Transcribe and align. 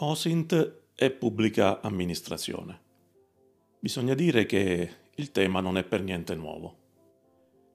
OSINT 0.00 0.82
e 0.94 1.10
pubblica 1.10 1.80
amministrazione. 1.80 2.80
Bisogna 3.80 4.14
dire 4.14 4.46
che 4.46 4.90
il 5.16 5.32
tema 5.32 5.60
non 5.60 5.76
è 5.76 5.82
per 5.82 6.04
niente 6.04 6.36
nuovo. 6.36 6.76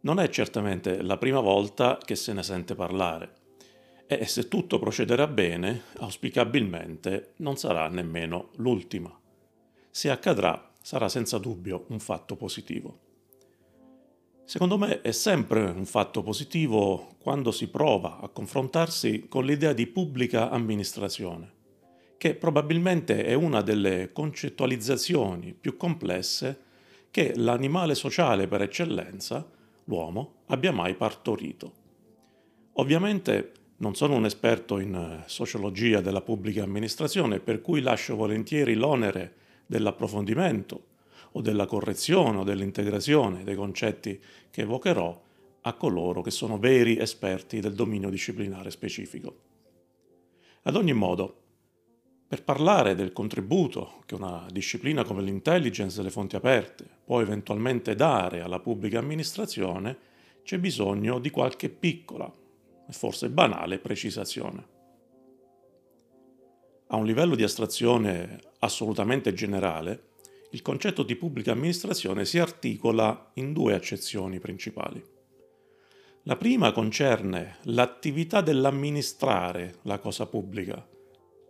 Non 0.02 0.22
è 0.22 0.30
certamente 0.30 1.02
la 1.02 1.18
prima 1.18 1.42
volta 1.42 1.98
che 1.98 2.16
se 2.16 2.32
ne 2.32 2.42
sente 2.42 2.76
parlare 2.76 3.42
e 4.08 4.26
se 4.26 4.48
tutto 4.48 4.80
procederà 4.80 5.28
bene, 5.28 5.82
auspicabilmente 5.98 7.34
non 7.38 7.58
sarà 7.58 7.90
nemmeno 7.90 8.52
l'ultima. 8.56 9.14
Se 9.92 10.10
accadrà, 10.10 10.76
sarà 10.82 11.10
senza 11.10 11.38
dubbio 11.40 11.84
un 11.90 12.00
fatto 12.00 12.38
positivo. 12.38 13.00
Secondo 14.46 14.78
me 14.78 15.02
è 15.02 15.12
sempre 15.12 15.62
un 15.62 15.86
fatto 15.86 16.24
positivo 16.24 17.16
quando 17.22 17.52
si 17.52 17.68
prova 17.68 18.22
a 18.22 18.30
confrontarsi 18.30 19.28
con 19.28 19.44
l'idea 19.44 19.74
di 19.74 19.88
pubblica 19.88 20.50
amministrazione 20.50 21.62
che 22.24 22.36
probabilmente 22.36 23.26
è 23.26 23.34
una 23.34 23.60
delle 23.60 24.14
concettualizzazioni 24.14 25.54
più 25.54 25.76
complesse 25.76 26.58
che 27.12 27.34
l'animale 27.36 27.96
sociale 27.96 28.48
per 28.48 28.62
eccellenza, 28.62 29.46
l'uomo, 29.84 30.36
abbia 30.46 30.72
mai 30.72 30.96
partorito. 30.96 31.74
Ovviamente 32.76 33.52
non 33.80 33.96
sono 33.96 34.16
un 34.16 34.24
esperto 34.24 34.80
in 34.80 34.96
eh, 34.96 35.24
sociologia 35.26 36.00
della 36.00 36.22
pubblica 36.22 36.64
amministrazione, 36.64 37.42
per 37.42 37.60
cui 37.60 37.82
lascio 37.82 38.16
volentieri 38.16 38.76
l'onere 38.76 39.34
dell'approfondimento 39.66 40.86
o 41.34 41.42
della 41.42 41.66
correzione 41.66 42.38
o 42.38 42.44
dell'integrazione 42.46 43.44
dei 43.44 43.56
concetti 43.56 44.18
che 44.50 44.62
evocherò 44.62 45.24
a 45.60 45.74
coloro 45.74 46.22
che 46.22 46.32
sono 46.32 46.58
veri 46.58 46.98
esperti 46.98 47.60
del 47.60 47.74
dominio 47.74 48.10
disciplinare 48.10 48.72
specifico. 48.72 49.36
Ad 50.62 50.78
ogni 50.78 50.94
modo, 50.94 51.42
per 52.34 52.44
parlare 52.44 52.96
del 52.96 53.14
contributo 53.14 54.02
che 54.08 54.16
una 54.16 54.48
disciplina 54.50 55.04
come 55.04 55.22
l'intelligence 55.22 55.98
delle 55.98 56.10
fonti 56.10 56.36
aperte 56.36 56.84
può 57.04 57.22
eventualmente 57.22 57.94
dare 57.94 58.42
alla 58.42 58.60
pubblica 58.60 58.98
amministrazione, 58.98 59.96
c'è 60.44 60.58
bisogno 60.58 61.20
di 61.20 61.30
qualche 61.30 61.70
piccola 61.70 62.26
e 62.26 62.92
forse 62.92 63.30
banale 63.30 63.78
precisazione. 63.78 64.68
A 66.88 66.96
un 66.96 67.06
livello 67.06 67.36
di 67.36 67.44
astrazione 67.44 68.40
assolutamente 68.62 69.32
generale, 69.36 70.14
il 70.54 70.64
concetto 70.64 71.04
di 71.04 71.16
pubblica 71.16 71.52
amministrazione 71.52 72.26
si 72.26 72.40
articola 72.40 73.30
in 73.36 73.54
due 73.54 73.76
accezioni 73.76 74.40
principali. 74.40 75.06
La 76.24 76.36
prima 76.36 76.72
concerne 76.72 77.58
l'attività 77.66 78.42
dell'amministrare 78.42 79.76
la 79.84 80.00
cosa 80.00 80.26
pubblica, 80.26 80.84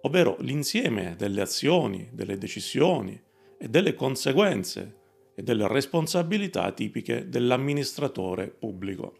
ovvero 0.05 0.37
l'insieme 0.39 1.15
delle 1.17 1.41
azioni, 1.41 2.09
delle 2.11 2.37
decisioni 2.37 3.19
e 3.57 3.67
delle 3.67 3.93
conseguenze 3.93 5.01
e 5.35 5.43
delle 5.43 5.67
responsabilità 5.67 6.71
tipiche 6.71 7.29
dell'amministratore 7.29 8.47
pubblico. 8.47 9.17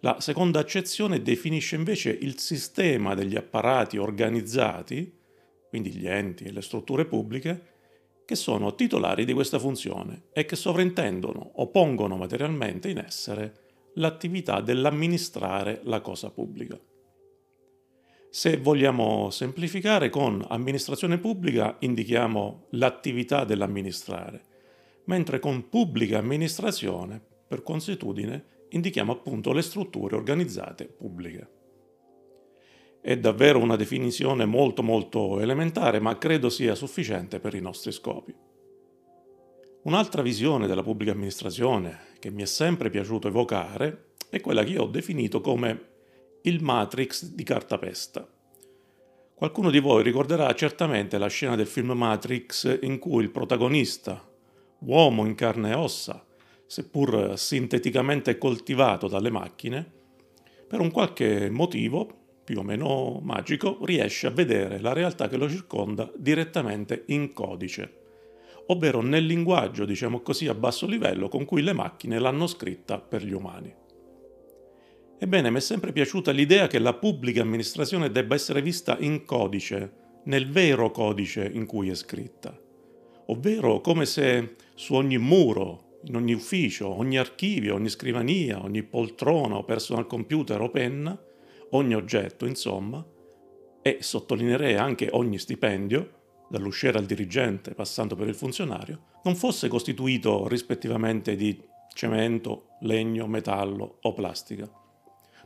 La 0.00 0.20
seconda 0.20 0.60
accezione 0.60 1.22
definisce 1.22 1.76
invece 1.76 2.10
il 2.10 2.38
sistema 2.38 3.14
degli 3.14 3.36
apparati 3.36 3.96
organizzati, 3.98 5.12
quindi 5.68 5.90
gli 5.90 6.06
enti 6.06 6.44
e 6.44 6.52
le 6.52 6.62
strutture 6.62 7.06
pubbliche, 7.06 7.74
che 8.24 8.34
sono 8.34 8.74
titolari 8.74 9.24
di 9.24 9.32
questa 9.32 9.58
funzione 9.58 10.24
e 10.32 10.44
che 10.44 10.56
sovrintendono 10.56 11.52
o 11.54 11.68
pongono 11.68 12.16
materialmente 12.16 12.88
in 12.88 12.98
essere 12.98 13.64
l'attività 13.94 14.60
dell'amministrare 14.60 15.80
la 15.84 16.00
cosa 16.00 16.30
pubblica. 16.30 16.78
Se 18.30 18.58
vogliamo 18.58 19.30
semplificare, 19.30 20.10
con 20.10 20.44
amministrazione 20.48 21.18
pubblica 21.18 21.76
indichiamo 21.80 22.66
l'attività 22.70 23.44
dell'amministrare, 23.44 24.42
mentre 25.04 25.38
con 25.38 25.68
pubblica 25.68 26.18
amministrazione, 26.18 27.20
per 27.46 27.62
consuetudine, 27.62 28.44
indichiamo 28.70 29.12
appunto 29.12 29.52
le 29.52 29.62
strutture 29.62 30.16
organizzate 30.16 30.86
pubbliche. 30.86 31.50
È 33.00 33.16
davvero 33.16 33.60
una 33.60 33.76
definizione 33.76 34.44
molto 34.44 34.82
molto 34.82 35.40
elementare, 35.40 36.00
ma 36.00 36.18
credo 36.18 36.50
sia 36.50 36.74
sufficiente 36.74 37.38
per 37.38 37.54
i 37.54 37.60
nostri 37.60 37.92
scopi. 37.92 38.34
Un'altra 39.84 40.22
visione 40.22 40.66
della 40.66 40.82
pubblica 40.82 41.12
amministrazione 41.12 42.14
che 42.18 42.30
mi 42.30 42.42
è 42.42 42.46
sempre 42.46 42.90
piaciuto 42.90 43.28
evocare 43.28 44.14
è 44.28 44.40
quella 44.40 44.64
che 44.64 44.72
io 44.72 44.82
ho 44.82 44.88
definito 44.88 45.40
come 45.40 45.94
il 46.46 46.62
Matrix 46.62 47.24
di 47.32 47.42
cartapesta. 47.42 48.24
Qualcuno 49.34 49.68
di 49.68 49.80
voi 49.80 50.04
ricorderà 50.04 50.54
certamente 50.54 51.18
la 51.18 51.26
scena 51.26 51.56
del 51.56 51.66
film 51.66 51.90
Matrix 51.90 52.78
in 52.82 53.00
cui 53.00 53.24
il 53.24 53.30
protagonista, 53.30 54.24
uomo 54.78 55.26
in 55.26 55.34
carne 55.34 55.70
e 55.70 55.74
ossa, 55.74 56.24
seppur 56.64 57.36
sinteticamente 57.36 58.38
coltivato 58.38 59.08
dalle 59.08 59.30
macchine, 59.30 59.92
per 60.68 60.78
un 60.78 60.92
qualche 60.92 61.50
motivo, 61.50 62.08
più 62.44 62.60
o 62.60 62.62
meno 62.62 63.18
magico, 63.24 63.84
riesce 63.84 64.28
a 64.28 64.30
vedere 64.30 64.78
la 64.78 64.92
realtà 64.92 65.26
che 65.26 65.36
lo 65.36 65.50
circonda 65.50 66.08
direttamente 66.16 67.02
in 67.06 67.32
codice, 67.32 68.02
ovvero 68.66 69.02
nel 69.02 69.26
linguaggio, 69.26 69.84
diciamo 69.84 70.20
così, 70.20 70.46
a 70.46 70.54
basso 70.54 70.86
livello 70.86 71.26
con 71.28 71.44
cui 71.44 71.62
le 71.62 71.72
macchine 71.72 72.20
l'hanno 72.20 72.46
scritta 72.46 73.00
per 73.00 73.24
gli 73.24 73.32
umani. 73.32 73.84
Ebbene, 75.18 75.48
mi 75.48 75.56
è 75.56 75.60
sempre 75.60 75.92
piaciuta 75.92 76.30
l'idea 76.30 76.66
che 76.66 76.78
la 76.78 76.92
pubblica 76.92 77.40
amministrazione 77.40 78.10
debba 78.10 78.34
essere 78.34 78.60
vista 78.60 78.98
in 79.00 79.24
codice, 79.24 80.20
nel 80.24 80.50
vero 80.50 80.90
codice 80.90 81.50
in 81.50 81.64
cui 81.64 81.88
è 81.88 81.94
scritta, 81.94 82.54
ovvero 83.26 83.80
come 83.80 84.04
se 84.04 84.56
su 84.74 84.92
ogni 84.92 85.16
muro, 85.16 86.00
in 86.04 86.16
ogni 86.16 86.34
ufficio, 86.34 86.88
ogni 86.88 87.16
archivio, 87.16 87.74
ogni 87.74 87.88
scrivania, 87.88 88.62
ogni 88.62 88.82
poltrona 88.82 89.56
o 89.56 89.64
personal 89.64 90.06
computer 90.06 90.60
o 90.60 90.68
penna, 90.68 91.18
ogni 91.70 91.94
oggetto, 91.94 92.44
insomma, 92.44 93.02
e 93.80 93.98
sottolineerei 94.00 94.74
anche 94.74 95.08
ogni 95.12 95.38
stipendio, 95.38 96.10
dall'usciere 96.50 96.98
al 96.98 97.06
dirigente 97.06 97.72
passando 97.72 98.16
per 98.16 98.28
il 98.28 98.34
funzionario, 98.34 99.00
non 99.24 99.34
fosse 99.34 99.68
costituito 99.68 100.46
rispettivamente 100.46 101.36
di 101.36 101.58
cemento, 101.94 102.66
legno, 102.80 103.26
metallo 103.26 103.96
o 104.02 104.12
plastica 104.12 104.84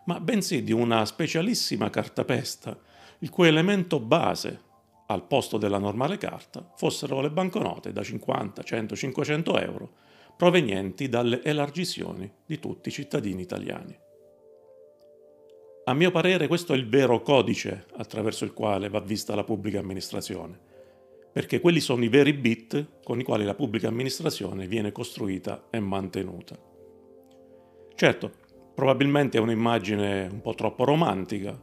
ma 0.04 0.20
bensì 0.20 0.62
di 0.62 0.72
una 0.72 1.04
specialissima 1.04 1.90
cartapesta, 1.90 2.78
il 3.20 3.30
cui 3.30 3.48
elemento 3.48 4.00
base, 4.00 4.68
al 5.06 5.26
posto 5.26 5.58
della 5.58 5.78
normale 5.78 6.16
carta, 6.18 6.72
fossero 6.76 7.20
le 7.20 7.30
banconote 7.30 7.92
da 7.92 8.02
50, 8.02 8.62
100, 8.62 8.96
500 8.96 9.58
euro, 9.58 9.92
provenienti 10.36 11.08
dalle 11.08 11.42
elargizioni 11.42 12.30
di 12.46 12.58
tutti 12.58 12.88
i 12.88 12.92
cittadini 12.92 13.42
italiani. 13.42 13.98
A 15.84 15.94
mio 15.94 16.10
parere 16.10 16.46
questo 16.46 16.72
è 16.72 16.76
il 16.76 16.88
vero 16.88 17.20
codice 17.20 17.86
attraverso 17.96 18.44
il 18.44 18.52
quale 18.52 18.88
va 18.88 19.00
vista 19.00 19.34
la 19.34 19.44
pubblica 19.44 19.80
amministrazione, 19.80 20.58
perché 21.32 21.60
quelli 21.60 21.80
sono 21.80 22.04
i 22.04 22.08
veri 22.08 22.32
bit 22.32 23.02
con 23.02 23.18
i 23.18 23.24
quali 23.24 23.44
la 23.44 23.54
pubblica 23.54 23.88
amministrazione 23.88 24.66
viene 24.66 24.92
costruita 24.92 25.66
e 25.70 25.80
mantenuta. 25.80 26.56
Certo, 27.94 28.32
Probabilmente 28.74 29.38
è 29.38 29.40
un'immagine 29.40 30.28
un 30.30 30.40
po' 30.40 30.54
troppo 30.54 30.84
romantica, 30.84 31.58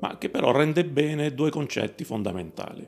ma 0.00 0.18
che 0.18 0.28
però 0.28 0.52
rende 0.52 0.84
bene 0.84 1.34
due 1.34 1.50
concetti 1.50 2.04
fondamentali. 2.04 2.86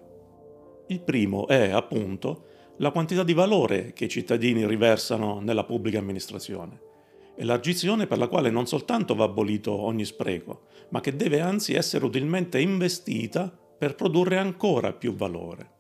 Il 0.89 1.01
primo 1.01 1.47
è, 1.47 1.71
appunto, 1.71 2.47
la 2.79 2.91
quantità 2.91 3.25
di 3.25 3.35
valore 3.35 3.93
che 3.93 4.05
i 4.05 4.09
cittadini 4.09 4.67
riversano 4.67 5.41
nella 5.41 5.65
pubblica 5.65 5.99
amministrazione 5.99 6.87
e 7.35 7.45
l'argizione 7.45 8.07
per 8.07 8.19
la 8.19 8.27
quale 8.27 8.51
non 8.51 8.67
soltanto 8.67 9.15
va 9.15 9.25
abolito 9.25 9.73
ogni 9.73 10.05
spreco, 10.05 10.63
ma 10.89 11.01
che 11.01 11.15
deve 11.15 11.41
anzi 11.41 11.75
essere 11.75 12.05
utilmente 12.05 12.61
investita 12.61 13.49
per 13.79 13.95
produrre 13.95 14.39
ancora 14.39 14.93
più 14.93 15.15
valore. 15.15 15.77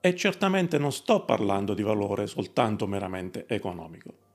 E 0.00 0.14
certamente 0.14 0.78
non 0.78 0.92
sto 0.92 1.24
parlando 1.24 1.74
di 1.74 1.82
valore 1.82 2.28
soltanto 2.28 2.86
meramente 2.86 3.44
economico. 3.48 4.28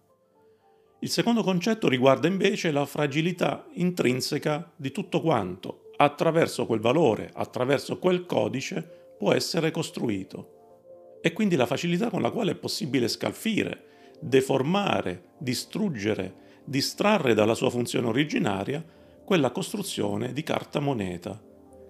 Il 1.06 1.12
secondo 1.12 1.44
concetto 1.44 1.88
riguarda 1.88 2.28
invece 2.28 2.72
la 2.72 2.84
fragilità 2.88 3.68
intrinseca 3.74 4.72
di 4.76 4.92
tutto 4.92 5.22
quanto, 5.22 5.92
attraverso 5.98 6.66
quel 6.66 6.80
valore, 6.80 7.30
attraverso 7.32 8.00
quel 8.00 8.26
codice, 8.26 9.14
può 9.16 9.32
essere 9.32 9.70
costruito. 9.70 11.20
E 11.22 11.32
quindi 11.32 11.56
la 11.56 11.68
facilità 11.68 12.10
con 12.10 12.24
la 12.24 12.32
quale 12.32 12.54
è 12.54 12.56
possibile 12.56 13.08
scalfire, 13.08 14.14
deformare, 14.20 15.26
distruggere, 15.38 16.64
distrarre 16.66 17.36
dalla 17.36 17.54
sua 17.54 17.70
funzione 17.70 18.08
originaria 18.08 18.84
quella 19.24 19.52
costruzione 19.52 20.34
di 20.34 20.42
carta 20.42 20.80
moneta, 20.80 21.40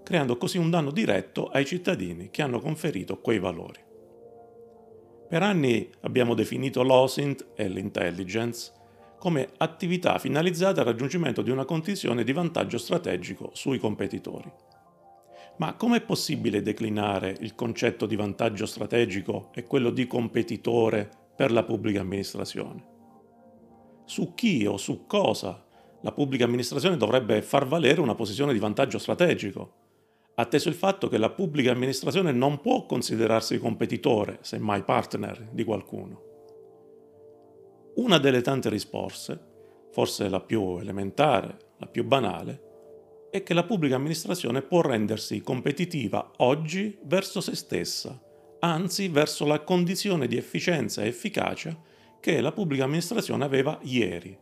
creando 0.03 0.35
così 0.35 0.57
un 0.57 0.69
danno 0.69 0.91
diretto 0.91 1.47
ai 1.47 1.65
cittadini 1.65 2.31
che 2.31 2.41
hanno 2.41 2.59
conferito 2.59 3.21
quei 3.21 3.39
valori. 3.39 3.79
Per 5.29 5.41
anni 5.41 5.89
abbiamo 6.01 6.33
definito 6.33 6.83
l'OSINT 6.83 7.51
e 7.55 7.69
l'intelligence 7.69 8.83
come 9.25 9.49
attività 9.57 10.19
finalizzate 10.19 10.81
al 10.81 10.85
raggiungimento 10.85 11.41
di 11.41 11.49
una 11.49 11.65
condizione 11.65 12.23
di 12.23 12.31
vantaggio 12.31 12.77
strategico 12.77 13.49
sui 13.53 13.79
competitori. 13.79 14.53
Ma 15.57 15.73
com'è 15.73 16.01
possibile 16.01 16.61
declinare 16.61 17.35
il 17.39 17.55
concetto 17.55 18.05
di 18.05 18.15
vantaggio 18.15 18.67
strategico 18.67 19.49
e 19.55 19.63
quello 19.63 19.89
di 19.89 20.05
competitore 20.05 21.09
per 21.35 21.51
la 21.51 21.63
pubblica 21.63 22.01
amministrazione? 22.01 22.85
Su 24.05 24.35
chi 24.35 24.63
o 24.67 24.77
su 24.77 25.07
cosa 25.07 25.65
la 26.01 26.11
pubblica 26.11 26.45
amministrazione 26.45 26.95
dovrebbe 26.95 27.41
far 27.41 27.65
valere 27.65 28.01
una 28.01 28.13
posizione 28.13 28.53
di 28.53 28.59
vantaggio 28.59 28.99
strategico, 28.99 29.73
atteso 30.35 30.69
il 30.69 30.75
fatto 30.75 31.07
che 31.07 31.17
la 31.17 31.31
pubblica 31.31 31.71
amministrazione 31.71 32.31
non 32.31 32.61
può 32.61 32.85
considerarsi 32.85 33.57
competitore, 33.57 34.37
semmai 34.41 34.83
partner 34.83 35.49
di 35.51 35.63
qualcuno. 35.63 36.34
Una 37.95 38.17
delle 38.17 38.41
tante 38.41 38.69
risposte, 38.69 39.39
forse 39.91 40.27
la 40.27 40.41
più 40.41 40.79
elementare, 40.79 41.57
la 41.77 41.87
più 41.87 42.03
banale, 42.03 43.29
è 43.31 43.41
che 43.41 43.53
la 43.53 43.63
pubblica 43.63 43.95
amministrazione 43.95 44.61
può 44.61 44.81
rendersi 44.81 45.41
competitiva 45.41 46.31
oggi 46.37 46.97
verso 47.03 47.39
se 47.39 47.55
stessa, 47.55 48.21
anzi 48.59 49.07
verso 49.07 49.45
la 49.45 49.61
condizione 49.61 50.27
di 50.27 50.35
efficienza 50.35 51.03
e 51.03 51.07
efficacia 51.07 51.77
che 52.19 52.41
la 52.41 52.51
pubblica 52.51 52.83
amministrazione 52.83 53.45
aveva 53.45 53.79
ieri. 53.83 54.37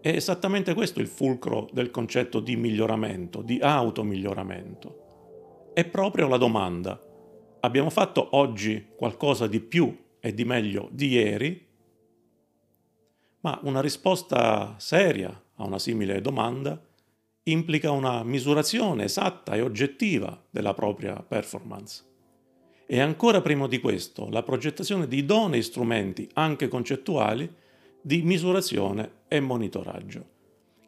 È 0.00 0.08
esattamente 0.08 0.74
questo 0.74 1.00
il 1.00 1.06
fulcro 1.06 1.68
del 1.72 1.92
concetto 1.92 2.40
di 2.40 2.56
miglioramento, 2.56 3.42
di 3.42 3.60
automiglioramento. 3.60 5.70
È 5.72 5.84
proprio 5.84 6.26
la 6.26 6.36
domanda. 6.36 7.00
Abbiamo 7.60 7.90
fatto 7.90 8.30
oggi 8.32 8.88
qualcosa 8.96 9.46
di 9.46 9.60
più 9.60 9.96
e 10.18 10.34
di 10.34 10.44
meglio 10.44 10.88
di 10.90 11.08
ieri? 11.08 11.63
Ma 13.44 13.58
una 13.64 13.82
risposta 13.82 14.74
seria 14.78 15.28
a 15.56 15.64
una 15.64 15.78
simile 15.78 16.22
domanda 16.22 16.82
implica 17.42 17.90
una 17.90 18.22
misurazione 18.22 19.04
esatta 19.04 19.54
e 19.54 19.60
oggettiva 19.60 20.42
della 20.48 20.72
propria 20.72 21.22
performance. 21.22 22.02
E 22.86 23.00
ancora 23.00 23.42
prima 23.42 23.68
di 23.68 23.80
questo, 23.80 24.30
la 24.30 24.42
progettazione 24.42 25.06
di 25.06 25.18
idonei 25.18 25.62
strumenti, 25.62 26.26
anche 26.32 26.68
concettuali, 26.68 27.54
di 28.00 28.22
misurazione 28.22 29.24
e 29.28 29.40
monitoraggio, 29.40 30.26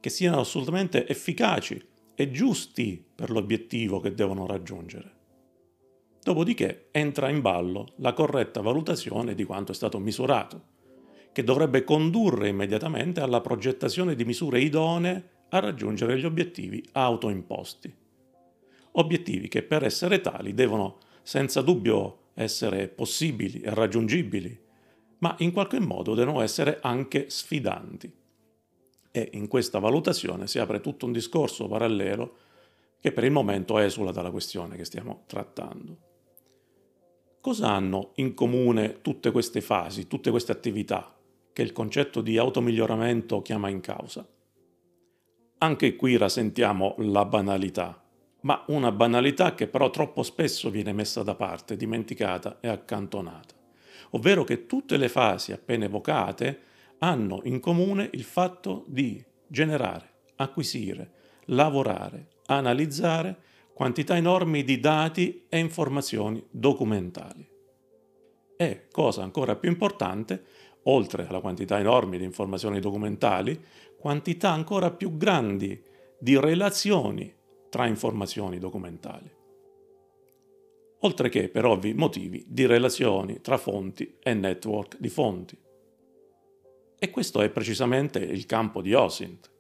che 0.00 0.08
siano 0.08 0.41
assolutamente 0.41 1.06
efficaci 1.06 1.87
e 2.14 2.31
giusti 2.31 3.05
per 3.14 3.31
l'obiettivo 3.31 4.00
che 4.00 4.14
devono 4.14 4.47
raggiungere. 4.47 5.12
Dopodiché 6.23 6.88
entra 6.91 7.29
in 7.29 7.43
ballo 7.43 7.93
la 7.97 8.14
corretta 8.14 8.62
valutazione 8.62 9.35
di 9.35 9.44
quanto 9.44 9.73
è 9.73 9.75
stato 9.75 9.99
misurato, 9.99 10.75
che 11.37 11.44
dovrebbe 11.44 11.85
condurre 11.85 12.49
immediatamente 12.49 13.21
alla 13.21 13.43
progettazione 13.43 14.15
di 14.15 14.25
misure 14.25 14.59
idonee 14.59 15.29
a 15.50 15.59
raggiungere 15.59 16.19
gli 16.19 16.25
obiettivi 16.25 16.83
autoimposti. 16.93 17.94
Obiettivi 18.93 19.47
che 19.47 19.62
per 19.62 19.85
essere 19.85 20.23
tali 20.23 20.55
devono 20.55 20.97
senza 21.23 21.61
dubbio 21.61 22.31
essere 22.33 22.88
possibili 22.88 23.61
e 23.61 23.75
raggiungibili 23.75 24.59
ma 25.19 25.37
in 25.41 25.53
qualche 25.53 25.79
modo 25.79 26.15
devono 26.15 26.41
essere 26.41 26.79
anche 26.81 27.29
sfidanti. 27.29 28.11
E 29.11 29.31
in 29.35 29.47
questa 29.47 29.79
valutazione 29.79 30.47
si 30.47 30.59
apre 30.59 30.81
tutto 30.81 31.05
un 31.05 31.12
discorso 31.12 31.69
parallelo 31.69 32.37
che 32.99 33.12
per 33.12 33.25
il 33.25 33.31
momento 33.31 33.77
esula 33.77 34.11
dalla 34.11 34.31
questione 34.31 34.75
che 34.75 34.87
stiamo 34.87 35.25
trattando. 35.27 35.99
Cosa 37.43 37.69
hanno 37.73 38.12
in 38.15 38.32
comune 38.32 39.03
tutte 39.03 39.31
queste 39.31 39.61
fasi, 39.61 40.06
tutte 40.06 40.31
queste 40.31 40.53
attività 40.53 41.11
che 41.56 41.62
il 41.62 41.73
concetto 41.73 42.20
di 42.20 42.37
automiglioramento 42.37 43.41
chiama 43.41 43.70
in 43.70 43.81
causa? 43.81 44.29
Anche 45.56 45.97
qui 45.97 46.19
rasentiamo 46.19 46.97
la 46.99 47.25
banalità, 47.25 48.05
ma 48.43 48.62
una 48.67 48.93
banalità 48.93 49.55
che 49.55 49.67
però 49.67 49.88
troppo 49.88 50.23
spesso 50.23 50.69
viene 50.69 50.93
messa 50.93 51.23
da 51.23 51.35
parte, 51.35 51.76
dimenticata 51.76 52.58
e 52.61 52.69
accantonata 52.69 53.56
ovvero 54.11 54.44
che 54.44 54.67
tutte 54.67 54.97
le 54.97 55.08
fasi 55.08 55.53
appena 55.53 55.87
evocate 55.87 56.61
hanno 56.99 57.41
in 57.44 57.61
comune 57.61 58.08
il 58.12 58.25
fatto 58.25 58.85
di 58.87 59.23
generare, 59.47 60.11
acquisire, 60.37 61.11
lavorare, 61.47 62.29
analizzare 62.47 63.37
quantità 63.73 64.17
enormi 64.17 64.64
di 64.64 64.81
dati 64.81 65.44
e 65.49 65.58
informazioni 65.58 66.43
documentali. 66.50 67.47
E, 68.56 68.87
cosa 68.91 69.23
ancora 69.23 69.56
più 69.56 69.69
importante, 69.69 70.44
oltre 70.88 71.27
alla 71.27 71.41
quantità 71.41 71.79
enorme 71.79 72.19
di 72.19 72.25
informazioni 72.25 72.81
documentali, 72.81 73.61
quantità 73.99 74.50
ancora 74.50 74.91
più 74.91 75.17
grandi 75.17 75.83
di 76.19 76.38
relazioni 76.38 77.33
tra 77.69 77.87
informazioni 77.87 78.59
documentali 78.59 79.37
oltre 81.00 81.29
che 81.29 81.49
per 81.49 81.65
ovvi 81.65 81.94
motivi 81.94 82.44
di 82.49 82.67
relazioni 82.67 83.41
tra 83.41 83.59
fonti 83.59 84.17
e 84.23 84.35
network 84.35 84.99
di 84.99 85.09
fonti. 85.09 85.59
E 86.99 87.11
questo 87.11 87.43
è 87.43 87.50
precisamente 87.50 88.19
il 88.19 88.47
campo 88.47 88.81
di 88.81 88.94
OSINT. 88.94 89.50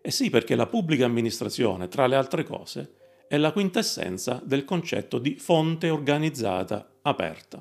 E 0.00 0.10
sì, 0.10 0.30
perché 0.30 0.54
la 0.54 0.66
pubblica 0.66 1.04
amministrazione, 1.04 1.88
tra 1.88 2.06
le 2.06 2.14
altre 2.14 2.44
cose, 2.44 2.94
è 3.26 3.36
la 3.38 3.52
quintessenza 3.52 4.40
del 4.44 4.64
concetto 4.64 5.18
di 5.18 5.36
fonte 5.36 5.90
organizzata 5.90 6.98
aperta. 7.02 7.60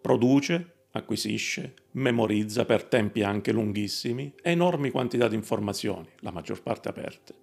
Produce, 0.00 0.71
acquisisce, 0.92 1.74
memorizza 1.92 2.64
per 2.64 2.84
tempi 2.84 3.22
anche 3.22 3.52
lunghissimi 3.52 4.34
enormi 4.42 4.90
quantità 4.90 5.28
di 5.28 5.34
informazioni, 5.34 6.08
la 6.20 6.30
maggior 6.30 6.62
parte 6.62 6.88
aperte, 6.88 7.34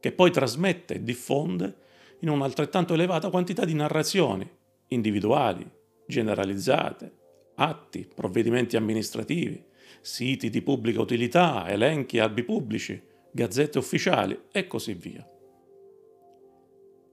che 0.00 0.12
poi 0.12 0.30
trasmette 0.30 0.94
e 0.94 1.02
diffonde 1.02 1.76
in 2.20 2.28
un'altrettanto 2.28 2.94
elevata 2.94 3.30
quantità 3.30 3.64
di 3.64 3.74
narrazioni, 3.74 4.48
individuali, 4.88 5.68
generalizzate, 6.06 7.20
atti, 7.56 8.08
provvedimenti 8.14 8.76
amministrativi, 8.76 9.64
siti 10.00 10.50
di 10.50 10.62
pubblica 10.62 11.00
utilità, 11.00 11.68
elenchi, 11.68 12.18
albi 12.18 12.44
pubblici, 12.44 13.00
gazzette 13.30 13.78
ufficiali 13.78 14.38
e 14.52 14.66
così 14.66 14.94
via. 14.94 15.26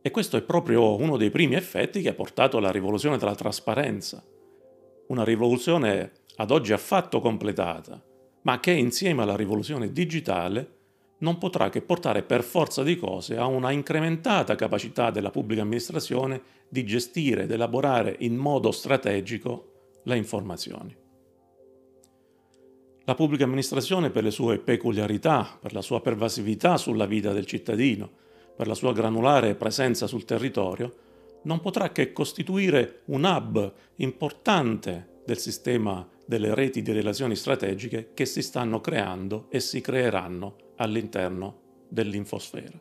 E 0.02 0.12
questo 0.12 0.38
è 0.38 0.42
proprio 0.42 0.96
uno 0.96 1.18
dei 1.18 1.30
primi 1.30 1.56
effetti 1.56 2.02
che 2.02 2.10
ha 2.10 2.14
portato 2.14 2.58
alla 2.58 2.72
rivoluzione 2.72 3.18
della 3.18 3.36
trasparenza, 3.36 4.24
una 5.10 5.24
rivoluzione 5.24 6.12
ad 6.36 6.52
oggi 6.52 6.72
affatto 6.72 7.20
completata, 7.20 8.02
ma 8.44 8.60
che 8.60 8.72
insieme 8.72 9.24
alla 9.24 9.36
rivoluzione 9.36 9.92
digitale 9.92 10.78
non 11.20 11.38
potrà 11.38 11.70
che 11.70 11.82
portare 11.82 12.24
per 12.24 12.44
forza 12.44 12.84
di 12.84 12.96
cose 12.96 13.36
a 13.36 13.46
una 13.46 13.72
incrementata 13.72 14.56
capacità 14.56 15.12
della 15.12 15.32
pubblica 15.32 15.62
amministrazione 15.62 16.42
di 16.70 16.86
gestire 16.86 17.44
ed 17.44 17.52
elaborare 17.52 18.16
in 18.20 18.36
modo 18.36 18.72
strategico 18.72 20.00
le 20.04 20.16
informazioni. 20.16 20.96
La 23.04 23.16
pubblica 23.16 23.44
amministrazione 23.44 24.12
per 24.12 24.24
le 24.24 24.32
sue 24.32 24.60
peculiarità, 24.60 25.58
per 25.60 25.74
la 25.74 25.82
sua 25.82 26.00
pervasività 26.00 26.78
sulla 26.78 27.08
vita 27.08 27.34
del 27.34 27.48
cittadino, 27.48 28.10
per 28.56 28.68
la 28.68 28.76
sua 28.76 28.94
granulare 28.94 29.56
presenza 29.56 30.06
sul 30.06 30.26
territorio, 30.26 30.94
non 31.44 31.62
potrà 31.62 31.92
che 31.92 32.12
costituire 32.12 33.02
un 33.06 33.24
hub 33.24 33.74
importante 33.98 35.22
del 35.26 35.38
sistema 35.38 36.08
delle 36.26 36.54
reti 36.54 36.82
di 36.82 36.92
relazioni 36.92 37.36
strategiche 37.36 38.12
che 38.14 38.26
si 38.26 38.42
stanno 38.42 38.82
creando 38.82 39.48
e 39.50 39.60
si 39.60 39.82
creeranno 39.82 40.74
all'interno 40.78 41.86
dell'infosfera. 41.90 42.80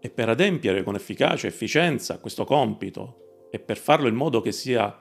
E 0.00 0.10
per 0.10 0.28
adempiere 0.28 0.82
con 0.82 0.94
efficacia 0.94 1.46
e 1.46 1.50
efficienza 1.50 2.18
questo 2.18 2.44
compito 2.44 3.48
e 3.50 3.58
per 3.58 3.76
farlo 3.76 4.08
in 4.08 4.14
modo 4.14 4.40
che 4.40 4.52
sia 4.52 4.98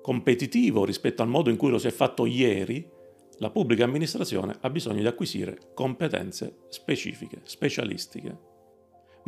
competitivo 0.00 0.84
rispetto 0.84 1.22
al 1.22 1.28
modo 1.28 1.50
in 1.50 1.56
cui 1.56 1.70
lo 1.70 1.78
si 1.78 1.86
è 1.86 1.90
fatto 1.90 2.24
ieri, 2.24 2.96
la 3.40 3.50
pubblica 3.50 3.84
amministrazione 3.84 4.56
ha 4.60 4.70
bisogno 4.70 5.00
di 5.00 5.06
acquisire 5.06 5.58
competenze 5.74 6.64
specifiche, 6.68 7.40
specialistiche, 7.44 8.47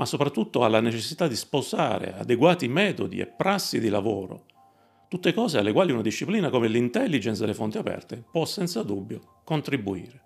ma 0.00 0.07
soprattutto 0.07 0.64
ha 0.64 0.69
la 0.69 0.80
necessità 0.80 1.28
di 1.28 1.37
sposare 1.37 2.14
adeguati 2.14 2.69
metodi 2.69 3.21
e 3.21 3.26
prassi 3.26 3.78
di 3.78 3.90
lavoro, 3.90 4.47
tutte 5.11 5.35
cose 5.35 5.59
alle 5.59 5.73
quali 5.73 5.92
una 5.92 6.00
disciplina 6.00 6.49
come 6.49 6.69
l'intelligence 6.69 7.38
delle 7.38 7.52
fonti 7.52 7.76
aperte 7.76 8.25
può 8.33 8.47
senza 8.47 8.83
dubbio 8.83 9.42
contribuire. 9.45 10.23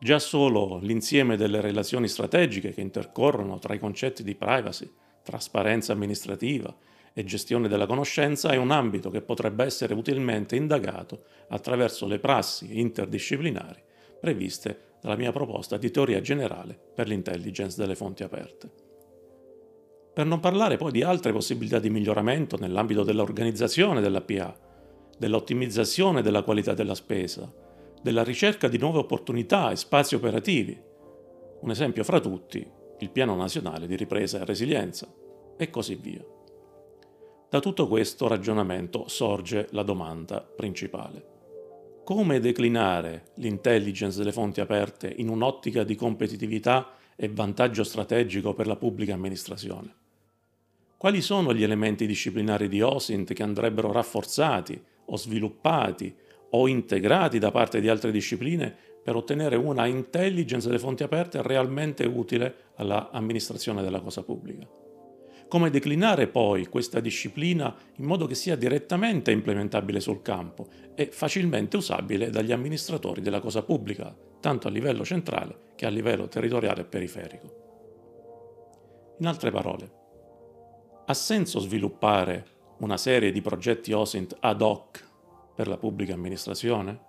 Già 0.00 0.18
solo 0.18 0.78
l'insieme 0.78 1.36
delle 1.36 1.60
relazioni 1.60 2.08
strategiche 2.08 2.72
che 2.72 2.80
intercorrono 2.80 3.58
tra 3.58 3.74
i 3.74 3.78
concetti 3.78 4.22
di 4.22 4.34
privacy, 4.34 4.90
trasparenza 5.22 5.92
amministrativa 5.92 6.74
e 7.12 7.24
gestione 7.24 7.68
della 7.68 7.84
conoscenza 7.84 8.48
è 8.52 8.56
un 8.56 8.70
ambito 8.70 9.10
che 9.10 9.20
potrebbe 9.20 9.64
essere 9.64 9.92
utilmente 9.92 10.56
indagato 10.56 11.24
attraverso 11.48 12.06
le 12.06 12.18
prassi 12.18 12.80
interdisciplinari 12.80 13.82
previste 14.18 14.89
dalla 15.00 15.16
mia 15.16 15.32
proposta 15.32 15.76
di 15.76 15.90
teoria 15.90 16.20
generale 16.20 16.78
per 16.94 17.08
l'intelligence 17.08 17.80
delle 17.80 17.94
fonti 17.94 18.22
aperte. 18.22 18.70
Per 20.12 20.26
non 20.26 20.40
parlare 20.40 20.76
poi 20.76 20.92
di 20.92 21.02
altre 21.02 21.32
possibilità 21.32 21.78
di 21.78 21.88
miglioramento 21.88 22.56
nell'ambito 22.56 23.04
dell'organizzazione 23.04 24.00
della 24.00 24.20
PA, 24.20 24.54
dell'ottimizzazione 25.16 26.20
della 26.20 26.42
qualità 26.42 26.74
della 26.74 26.94
spesa, 26.94 27.50
della 28.02 28.24
ricerca 28.24 28.68
di 28.68 28.78
nuove 28.78 28.98
opportunità 28.98 29.70
e 29.70 29.76
spazi 29.76 30.14
operativi. 30.14 30.78
Un 31.60 31.70
esempio 31.70 32.04
fra 32.04 32.20
tutti, 32.20 32.66
il 32.98 33.10
Piano 33.10 33.34
Nazionale 33.34 33.86
di 33.86 33.96
Ripresa 33.96 34.40
e 34.40 34.44
Resilienza 34.44 35.06
e 35.56 35.70
così 35.70 35.94
via. 35.94 36.24
Da 37.48 37.60
tutto 37.60 37.88
questo 37.88 38.28
ragionamento 38.28 39.08
sorge 39.08 39.68
la 39.70 39.82
domanda 39.82 40.40
principale. 40.40 41.29
Come 42.10 42.40
declinare 42.40 43.26
l'intelligence 43.34 44.18
delle 44.18 44.32
fonti 44.32 44.60
aperte 44.60 45.14
in 45.18 45.28
un'ottica 45.28 45.84
di 45.84 45.94
competitività 45.94 46.96
e 47.14 47.28
vantaggio 47.28 47.84
strategico 47.84 48.52
per 48.52 48.66
la 48.66 48.74
pubblica 48.74 49.14
amministrazione? 49.14 49.94
Quali 50.96 51.22
sono 51.22 51.54
gli 51.54 51.62
elementi 51.62 52.08
disciplinari 52.08 52.66
di 52.66 52.82
OSINT 52.82 53.32
che 53.32 53.44
andrebbero 53.44 53.92
rafforzati 53.92 54.82
o 55.04 55.16
sviluppati 55.16 56.12
o 56.50 56.66
integrati 56.66 57.38
da 57.38 57.52
parte 57.52 57.80
di 57.80 57.88
altre 57.88 58.10
discipline 58.10 58.74
per 59.04 59.14
ottenere 59.14 59.54
una 59.54 59.86
intelligence 59.86 60.66
delle 60.66 60.80
fonti 60.80 61.04
aperte 61.04 61.40
realmente 61.42 62.04
utile 62.06 62.72
all'amministrazione 62.74 63.82
della 63.82 64.00
cosa 64.00 64.24
pubblica? 64.24 64.66
Come 65.50 65.68
declinare 65.68 66.28
poi 66.28 66.68
questa 66.68 67.00
disciplina 67.00 67.74
in 67.96 68.04
modo 68.04 68.28
che 68.28 68.36
sia 68.36 68.54
direttamente 68.54 69.32
implementabile 69.32 69.98
sul 69.98 70.22
campo 70.22 70.68
e 70.94 71.06
facilmente 71.10 71.76
usabile 71.76 72.30
dagli 72.30 72.52
amministratori 72.52 73.20
della 73.20 73.40
cosa 73.40 73.64
pubblica, 73.64 74.16
tanto 74.38 74.68
a 74.68 74.70
livello 74.70 75.04
centrale 75.04 75.72
che 75.74 75.86
a 75.86 75.88
livello 75.88 76.28
territoriale 76.28 76.82
e 76.82 76.84
periferico. 76.84 77.54
In 79.18 79.26
altre 79.26 79.50
parole, 79.50 79.90
ha 81.06 81.14
senso 81.14 81.58
sviluppare 81.58 82.46
una 82.78 82.96
serie 82.96 83.32
di 83.32 83.40
progetti 83.40 83.90
OSINT 83.90 84.36
ad 84.38 84.62
hoc 84.62 85.04
per 85.56 85.66
la 85.66 85.76
pubblica 85.76 86.14
amministrazione? 86.14 87.08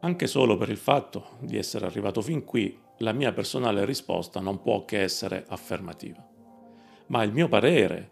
Anche 0.00 0.26
solo 0.26 0.56
per 0.56 0.68
il 0.68 0.78
fatto 0.78 1.36
di 1.38 1.56
essere 1.56 1.86
arrivato 1.86 2.20
fin 2.20 2.44
qui 2.44 2.82
la 2.98 3.12
mia 3.12 3.32
personale 3.32 3.84
risposta 3.84 4.40
non 4.40 4.60
può 4.60 4.84
che 4.84 5.02
essere 5.02 5.44
affermativa. 5.48 6.26
Ma 7.06 7.22
il 7.22 7.32
mio 7.32 7.48
parere, 7.48 8.10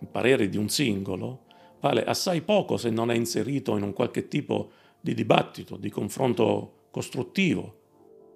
il 0.00 0.08
parere 0.08 0.48
di 0.48 0.56
un 0.56 0.68
singolo, 0.68 1.44
vale 1.80 2.04
assai 2.04 2.40
poco 2.42 2.76
se 2.76 2.90
non 2.90 3.10
è 3.10 3.14
inserito 3.14 3.76
in 3.76 3.82
un 3.82 3.92
qualche 3.92 4.28
tipo 4.28 4.70
di 5.00 5.14
dibattito, 5.14 5.76
di 5.76 5.90
confronto 5.90 6.86
costruttivo, 6.90 7.80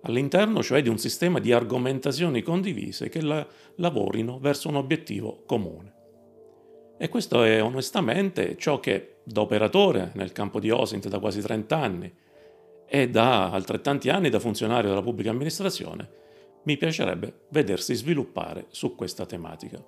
all'interno 0.02 0.62
cioè 0.62 0.82
di 0.82 0.88
un 0.88 0.98
sistema 0.98 1.38
di 1.40 1.52
argomentazioni 1.52 2.42
condivise 2.42 3.08
che 3.08 3.22
la, 3.22 3.46
lavorino 3.76 4.38
verso 4.38 4.68
un 4.68 4.76
obiettivo 4.76 5.42
comune. 5.46 5.94
E 6.98 7.08
questo 7.08 7.42
è 7.42 7.62
onestamente 7.62 8.56
ciò 8.56 8.80
che, 8.80 9.18
da 9.22 9.40
operatore 9.40 10.10
nel 10.14 10.32
campo 10.32 10.58
di 10.58 10.70
OSINT 10.70 11.08
da 11.08 11.20
quasi 11.20 11.40
30 11.40 11.76
anni, 11.76 12.12
e 12.88 13.10
da 13.10 13.50
altrettanti 13.50 14.08
anni 14.08 14.30
da 14.30 14.40
funzionario 14.40 14.88
della 14.88 15.02
pubblica 15.02 15.30
amministrazione, 15.30 16.10
mi 16.64 16.76
piacerebbe 16.76 17.46
vedersi 17.50 17.94
sviluppare 17.94 18.66
su 18.70 18.94
questa 18.94 19.26
tematica. 19.26 19.84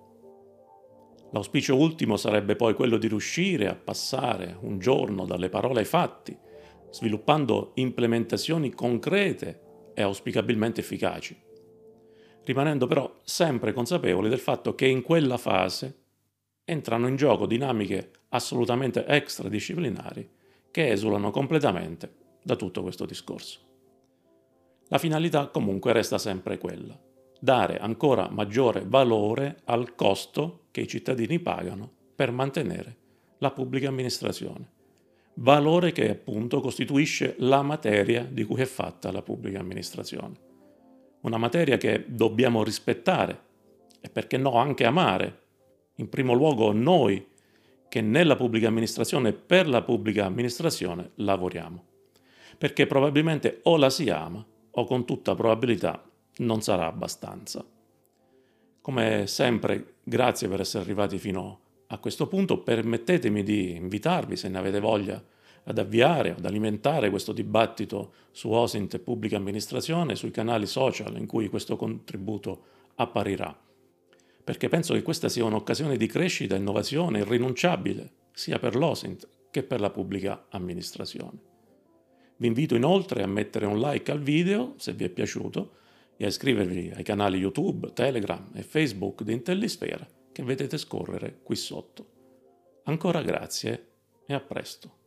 L'auspicio 1.32 1.76
ultimo 1.76 2.16
sarebbe 2.16 2.56
poi 2.56 2.74
quello 2.74 2.98
di 2.98 3.08
riuscire 3.08 3.68
a 3.68 3.74
passare 3.74 4.56
un 4.60 4.78
giorno 4.78 5.24
dalle 5.24 5.48
parole 5.48 5.80
ai 5.80 5.86
fatti, 5.86 6.36
sviluppando 6.90 7.72
implementazioni 7.74 8.70
concrete 8.70 9.92
e 9.94 10.02
auspicabilmente 10.02 10.80
efficaci, 10.80 11.40
rimanendo 12.44 12.86
però 12.86 13.18
sempre 13.22 13.72
consapevoli 13.72 14.28
del 14.28 14.40
fatto 14.40 14.74
che 14.74 14.86
in 14.86 15.02
quella 15.02 15.36
fase 15.36 15.98
entrano 16.64 17.06
in 17.06 17.16
gioco 17.16 17.46
dinamiche 17.46 18.10
assolutamente 18.30 19.06
extradisciplinari 19.06 20.28
che 20.70 20.90
esulano 20.90 21.30
completamente 21.30 22.19
da 22.42 22.56
tutto 22.56 22.82
questo 22.82 23.06
discorso. 23.06 23.68
La 24.88 24.98
finalità 24.98 25.46
comunque 25.46 25.92
resta 25.92 26.18
sempre 26.18 26.58
quella, 26.58 26.98
dare 27.38 27.78
ancora 27.78 28.28
maggiore 28.28 28.84
valore 28.84 29.58
al 29.66 29.94
costo 29.94 30.64
che 30.72 30.80
i 30.80 30.88
cittadini 30.88 31.38
pagano 31.38 31.88
per 32.14 32.32
mantenere 32.32 32.96
la 33.38 33.52
pubblica 33.52 33.88
amministrazione. 33.88 34.78
Valore 35.34 35.92
che 35.92 36.10
appunto 36.10 36.60
costituisce 36.60 37.36
la 37.38 37.62
materia 37.62 38.24
di 38.24 38.44
cui 38.44 38.60
è 38.60 38.64
fatta 38.64 39.12
la 39.12 39.22
pubblica 39.22 39.60
amministrazione. 39.60 40.48
Una 41.20 41.38
materia 41.38 41.76
che 41.76 42.06
dobbiamo 42.08 42.64
rispettare 42.64 43.48
e 44.00 44.10
perché 44.10 44.38
no 44.38 44.54
anche 44.54 44.84
amare. 44.84 45.38
In 45.96 46.08
primo 46.08 46.32
luogo 46.32 46.72
noi 46.72 47.28
che 47.88 48.00
nella 48.00 48.34
pubblica 48.34 48.66
amministrazione 48.66 49.28
e 49.28 49.34
per 49.34 49.68
la 49.68 49.82
pubblica 49.82 50.26
amministrazione 50.26 51.12
lavoriamo 51.14 51.84
perché 52.60 52.86
probabilmente 52.86 53.60
o 53.62 53.78
la 53.78 53.88
si 53.88 54.10
ama 54.10 54.44
o 54.72 54.84
con 54.84 55.06
tutta 55.06 55.34
probabilità 55.34 56.06
non 56.40 56.60
sarà 56.60 56.88
abbastanza. 56.88 57.64
Come 58.82 59.26
sempre, 59.26 59.94
grazie 60.02 60.46
per 60.46 60.60
essere 60.60 60.84
arrivati 60.84 61.16
fino 61.16 61.60
a 61.86 61.96
questo 61.96 62.26
punto, 62.26 62.58
permettetemi 62.58 63.42
di 63.42 63.76
invitarvi, 63.76 64.36
se 64.36 64.50
ne 64.50 64.58
avete 64.58 64.78
voglia, 64.78 65.24
ad 65.64 65.78
avviare, 65.78 66.32
ad 66.32 66.44
alimentare 66.44 67.08
questo 67.08 67.32
dibattito 67.32 68.12
su 68.30 68.50
OSINT 68.50 68.92
e 68.92 68.98
pubblica 68.98 69.38
amministrazione 69.38 70.14
sui 70.14 70.30
canali 70.30 70.66
social 70.66 71.16
in 71.16 71.24
cui 71.24 71.48
questo 71.48 71.76
contributo 71.76 72.64
apparirà. 72.96 73.58
Perché 74.44 74.68
penso 74.68 74.92
che 74.92 75.00
questa 75.00 75.30
sia 75.30 75.46
un'occasione 75.46 75.96
di 75.96 76.06
crescita 76.06 76.56
e 76.56 76.58
innovazione 76.58 77.20
irrinunciabile, 77.20 78.10
sia 78.32 78.58
per 78.58 78.76
l'OSINT 78.76 79.26
che 79.50 79.62
per 79.62 79.80
la 79.80 79.88
pubblica 79.88 80.44
amministrazione. 80.50 81.49
Vi 82.40 82.46
invito 82.46 82.74
inoltre 82.74 83.22
a 83.22 83.26
mettere 83.26 83.66
un 83.66 83.78
like 83.78 84.10
al 84.10 84.22
video 84.22 84.72
se 84.78 84.94
vi 84.94 85.04
è 85.04 85.10
piaciuto 85.10 85.72
e 86.16 86.24
a 86.24 86.28
iscrivervi 86.28 86.90
ai 86.94 87.02
canali 87.02 87.36
YouTube, 87.36 87.92
Telegram 87.92 88.50
e 88.54 88.62
Facebook 88.62 89.22
di 89.24 89.34
Intellisfera 89.34 90.08
che 90.32 90.42
vedete 90.42 90.78
scorrere 90.78 91.40
qui 91.42 91.54
sotto. 91.54 92.80
Ancora 92.84 93.20
grazie 93.20 93.88
e 94.24 94.32
a 94.32 94.40
presto. 94.40 94.99